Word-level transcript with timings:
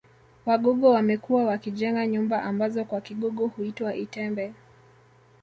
Wagogo 0.45 0.89
wamekuwa 0.89 1.43
wakijenga 1.45 2.07
nyumba 2.07 2.43
ambazo 2.43 2.85
kwa 2.85 3.01
Kigogo 3.01 3.47
huitwa 3.47 3.95
itembe 3.95 4.53